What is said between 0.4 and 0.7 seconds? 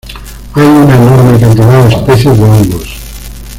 Hay